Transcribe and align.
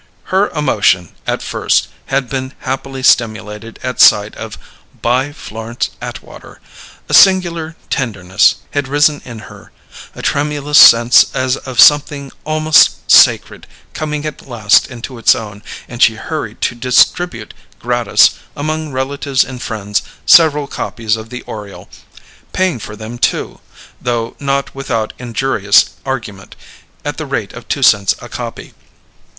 Her 0.33 0.49
emotion, 0.49 1.13
at 1.27 1.43
first, 1.43 1.87
had 2.07 2.27
been 2.27 2.53
happily 2.61 3.03
stimulated 3.03 3.79
at 3.83 4.01
sight 4.01 4.33
of 4.35 4.57
"BY 4.99 5.31
Florence 5.31 5.91
Atwater." 6.01 6.59
A 7.07 7.13
singular 7.13 7.75
tenderness 7.91 8.55
had 8.71 8.87
risen 8.87 9.21
in 9.25 9.37
her 9.45 9.71
a 10.15 10.23
tremulous 10.23 10.79
sense 10.79 11.27
as 11.35 11.55
of 11.55 11.79
something 11.79 12.31
almost 12.45 13.11
sacred 13.11 13.67
coming 13.93 14.25
at 14.25 14.47
last 14.47 14.87
into 14.87 15.19
its 15.19 15.35
own; 15.35 15.61
and 15.87 16.01
she 16.01 16.15
hurried 16.15 16.61
to 16.61 16.73
distribute, 16.73 17.53
gratis, 17.77 18.31
among 18.57 18.91
relatives 18.91 19.43
and 19.45 19.61
friends, 19.61 20.01
several 20.25 20.65
copies 20.65 21.15
of 21.15 21.29
the 21.29 21.43
Oriole, 21.43 21.87
paying 22.53 22.79
for 22.79 22.95
them, 22.95 23.19
too 23.19 23.59
(though 24.01 24.35
not 24.39 24.73
without 24.73 25.13
injurious 25.19 25.91
argument), 26.07 26.55
at 27.05 27.17
the 27.17 27.27
rate 27.27 27.53
of 27.53 27.67
two 27.67 27.83
cents 27.83 28.15
a 28.17 28.27
copy. 28.27 28.73